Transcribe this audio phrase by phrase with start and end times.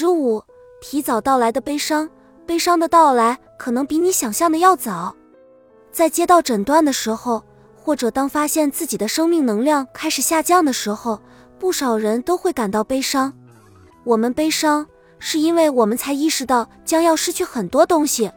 [0.00, 0.40] 十五，
[0.80, 2.08] 提早到来的悲伤，
[2.46, 5.12] 悲伤的到来可能比你想象的要早。
[5.90, 7.42] 在接到诊断的时候，
[7.74, 11.20] 或者当发现自己的生命能量开始下降的时候，
[11.58, 13.32] 不少人都会感到悲伤。
[14.04, 14.86] 我们悲伤，
[15.18, 18.30] 是因为我们才意识到将要失去很多东西。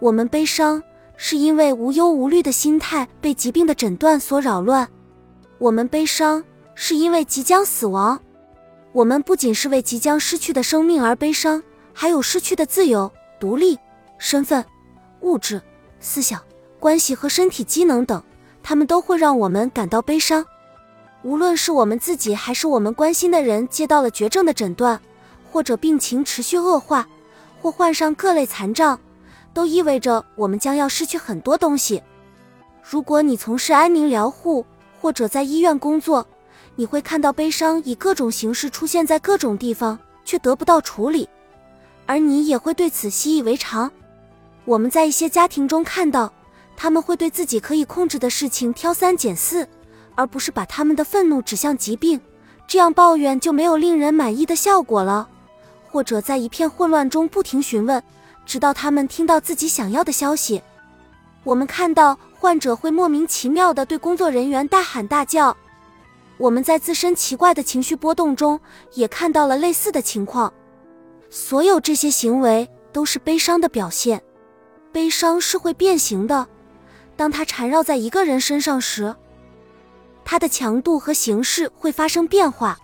[0.00, 0.82] 我们悲伤，
[1.18, 4.88] 是因为无忧无虑的心态被疾病的诊断所扰乱。
[5.58, 6.42] 我们悲伤，
[6.74, 8.18] 是因为即将死亡。
[8.98, 11.62] 我们不仅是为即将失去的生命而悲伤，
[11.92, 13.08] 还有失去的自由、
[13.38, 13.78] 独立、
[14.18, 14.64] 身份、
[15.20, 15.62] 物质、
[16.00, 16.42] 思想、
[16.80, 18.20] 关系和身体机能等，
[18.60, 20.44] 他们都会让我们感到悲伤。
[21.22, 25.00] 无论是我们自己还是我们关心的人接到了绝症的诊断，
[25.52, 27.06] 或者病情持续恶化，
[27.62, 28.98] 或患上各类残障，
[29.54, 32.02] 都意味着我们将要失去很多东西。
[32.82, 34.66] 如果你从事安宁疗护，
[35.00, 36.26] 或者在医院工作，
[36.78, 41.28] 你会看到悲伤以各种形式出现在各种地方，却得不到处理，
[42.06, 43.90] 而你也会对此习以为常。
[44.64, 46.32] 我们在一些家庭中看到，
[46.76, 49.66] 他们会对自己可以控制的事情挑三拣四。
[50.14, 52.20] 而不是把他们的愤怒指向疾病，
[52.66, 55.28] 这样抱怨就没有令人满意的效果了。
[55.88, 58.02] 或者在一片混乱中不停询问，
[58.44, 60.62] 直到他们听到自己想要的消息。
[61.44, 65.56] 我们看到患者会莫名其妙地对工作人员大喊大叫。
[66.38, 68.58] 我们在自身奇怪的情绪波动中
[68.94, 70.52] 也看到了类似的情况。
[71.28, 74.22] 所有这些行为都是悲伤的表现。
[74.90, 76.46] 悲伤是会变形的，
[77.16, 79.14] 当它缠绕在一个人身上时。
[80.24, 82.78] 它的强度和形式会发生变化，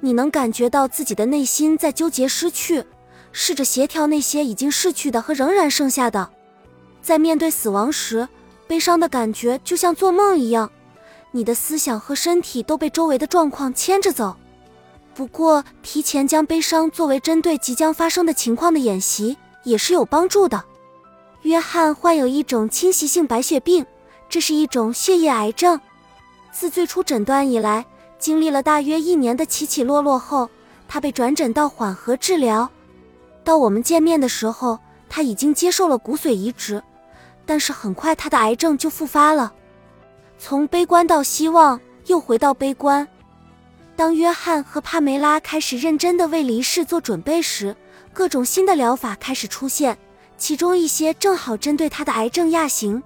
[0.00, 2.84] 你能感觉到自己的内心在纠结失去，
[3.30, 6.30] 试着协调那些已经逝去的和仍然剩下的。
[7.00, 8.28] 在面对死亡时，
[8.66, 10.70] 悲伤的感觉就像做梦一样，
[11.32, 14.36] 你的思想和身体都被周围的状况牵着走。
[15.14, 20.62] 不过，提前将悲伤作为针对即将发生的情况的演习也是有帮助的。
[21.42, 23.84] 约翰患有一种侵袭性白血病，
[24.28, 25.80] 这是一种血液癌症。
[26.50, 27.84] 自最初诊断以来，
[28.18, 30.48] 经历了大约一年的起起落落后，
[30.86, 32.70] 他被转诊到缓和治疗。
[33.42, 34.78] 到我们见面的时候，
[35.08, 36.82] 他已经接受了骨髓移植，
[37.44, 39.52] 但是很快他的癌症就复发了。
[40.44, 43.06] 从悲观到希望，又回到悲观。
[43.94, 47.76] 当约翰和帕梅拉开始认真地为离世做准备时，
[48.12, 49.96] 各种新的疗法开始出现，
[50.36, 53.00] 其中一些正好针对他的癌症亚型。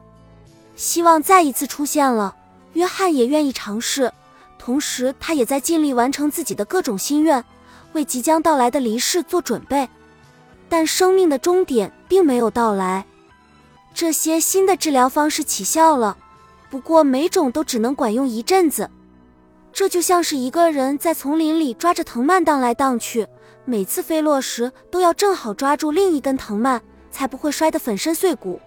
[0.77, 2.35] 希望再一次出现了。
[2.73, 4.11] 约翰也愿意尝试，
[4.59, 7.45] 同时他也在尽力完成自己的各种心愿，
[7.93, 9.87] 为即将到来的离世做准备。
[10.71, 13.05] 但生命的终点并没有到来。
[13.93, 16.17] 这些新的治疗方式起效了，
[16.71, 18.91] 不过每种都只能管用一阵子。
[19.73, 23.27] 这就像是一个人在丛林里抓着藤蔓荡来荡去，
[23.65, 28.59] 每次飞落时都要正好抓住另一根藤蔓，才不会摔得粉身碎骨。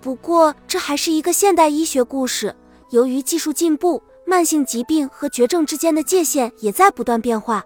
[0.00, 2.56] 不过这还是一个现代医学故事。
[2.88, 7.64] 由于技术进步，慢性疾病和绝症之间的界限也在不断变化。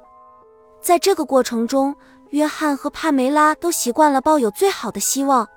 [0.82, 1.94] 在这个过程中，
[2.30, 5.48] 约翰和帕梅拉都习惯了抱有最好的希望，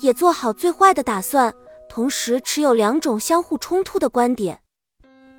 [0.00, 1.52] 也做好最坏的打算，
[1.94, 4.58] 同时持有两种相互冲突的观点。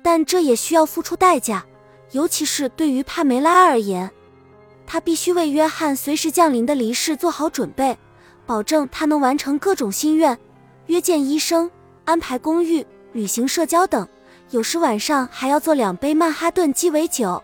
[0.02, 1.66] 但这也需要付出代价，
[2.12, 4.10] 尤其是对于帕梅拉而言，
[4.86, 7.98] 她必须为约翰随时降临的离世做好准备，
[8.46, 10.38] 保证他能完成各种心愿，
[10.86, 11.70] 约见医生，
[12.06, 12.86] 安排公寓。
[13.12, 14.08] 旅行、社交等，
[14.48, 17.42] 有时晚上还要做两杯曼哈顿鸡尾酒。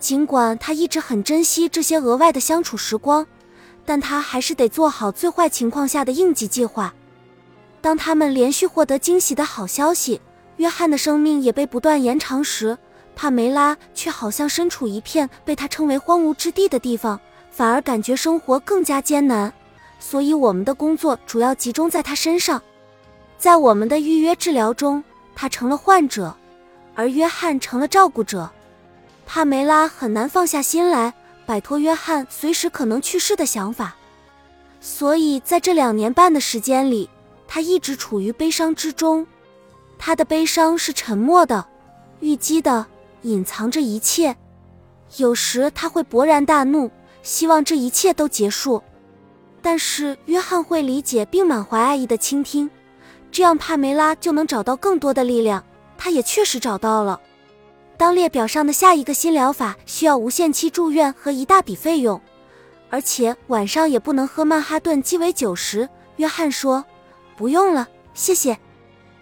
[0.00, 3.24] 尽管他一直很珍惜这些额外的相处时光，
[3.84, 6.92] 但他还是得做好最坏情况下的应急计划。
[7.84, 10.18] 当他们连续获得惊喜的好消息，
[10.56, 12.78] 约翰的生命也被不断延长时，
[13.14, 19.52] 帕梅拉却好像身处一片被他称为荒芜之地的地方，反而感觉生活更加艰难。
[20.00, 22.62] 所以，我们的工作主要集中在他身上。
[23.36, 26.34] 在我们的预约治疗中，他成了患者，
[26.94, 28.50] 而约翰成了照顾者。
[29.26, 31.12] 帕梅拉很难放下心来
[31.44, 33.94] 摆脱约翰随时可能去世的想法，
[34.80, 37.10] 所以在这两年半的时间里，
[37.54, 39.24] 他一直处于悲伤之中。
[39.96, 41.64] 他的悲伤是沉默的、
[42.18, 42.84] 郁积的，
[43.22, 44.36] 隐藏着一切。
[45.18, 46.90] 有时他会勃然大怒，
[47.22, 48.82] 希望这一切都结束，
[49.62, 52.68] 但是约翰会理解并满怀爱意的倾听。
[53.30, 55.64] 这样，帕梅拉就能找到更多的力量。
[55.96, 57.20] 他也确实找到了。
[57.96, 62.20] 当列表上的下一个新疗法需要无限期住院和一大笔费用，
[62.90, 66.84] 而且晚上也不能喝曼哈顿鸡尾酒时，约翰说
[67.36, 68.58] ：“不用了，谢谢。”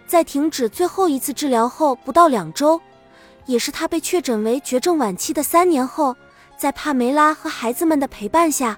[0.05, 2.79] 在停止最后一次治疗后不到两周，
[3.45, 6.15] 也是他被确诊为绝症晚期的三年后，
[6.57, 8.77] 在帕梅拉和孩子们的陪伴下，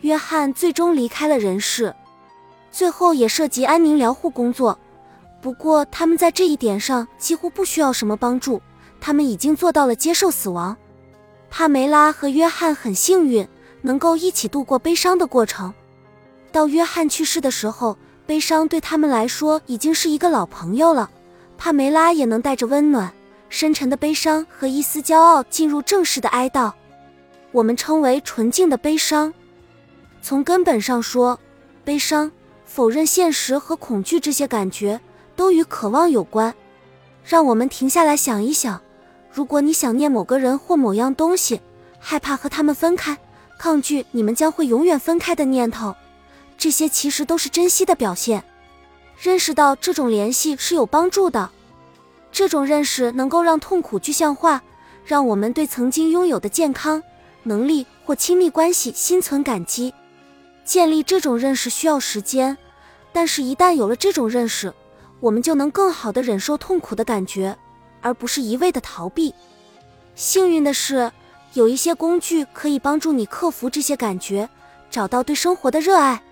[0.00, 1.94] 约翰最终离开了人世。
[2.70, 4.78] 最后也涉及安宁疗护工作，
[5.42, 8.62] 不过他们在这一点上几乎不需要什么帮助，
[9.00, 10.76] 他们已经做到了接受死亡。
[11.50, 13.46] 帕梅拉和约翰很幸运，
[13.82, 15.74] 能够一起度过悲伤的过程。
[16.52, 17.96] 到约翰去世的时候，
[18.26, 21.10] 悲伤对他们来说已经是一个老朋友了。
[21.56, 23.12] 帕梅拉也能带着温暖、
[23.48, 26.72] 深沉的悲伤和一丝骄傲进入正式的哀悼，
[27.52, 29.32] 我们称为纯净的悲伤。
[30.20, 31.38] 从根本上说，
[31.84, 32.30] 悲伤。
[32.70, 35.00] 否认现实和恐惧这些感觉
[35.34, 36.54] 都与渴望有关。
[37.24, 38.78] 让我们停下来想一想：
[39.32, 41.62] 如果你想念某个人或某样东西，
[41.98, 43.16] 害怕和他们分开，
[43.58, 45.96] 抗拒你们将会永远分开的念头，
[46.58, 48.44] 这些其实都是珍惜的表现。
[49.18, 51.50] 认识到这种联系是有帮助的，
[52.30, 54.62] 这种认识能够让痛苦具象化，
[55.04, 57.02] 让我们对曾经拥有的健康、
[57.44, 59.94] 能力或亲密关系心存感激。
[60.64, 62.58] 建立这种认识需要时间，
[63.12, 64.72] 但是，一旦有了这种认识，
[65.18, 67.56] 我们就能更好的忍受痛苦的感觉，
[68.02, 69.34] 而不是一味的逃避。
[70.14, 71.10] 幸运的是，
[71.54, 74.48] 有一些工具可以帮助你克服这些感觉，
[74.90, 76.22] 找到对生活的热爱。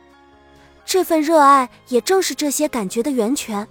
[0.86, 3.66] 这份热爱也正是这些感觉的源泉。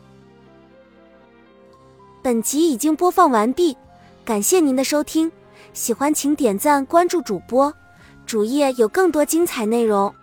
[2.21, 3.75] 本集已经播放完毕，
[4.25, 5.31] 感谢您的收听，
[5.73, 7.73] 喜欢请点赞关注主播，
[8.25, 10.13] 主页有更多精彩内容。